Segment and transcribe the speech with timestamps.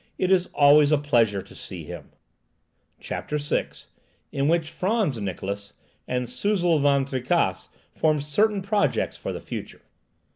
[0.17, 2.09] It is always a pleasure to see him!"
[2.99, 3.67] CHAPTER VI.
[4.31, 5.73] IN WHICH FRANTZ NIKLAUSSE
[6.07, 9.83] AND SUZEL VAN TRICASSE FORM CERTAIN PROJECTS FOR THE FUTURE.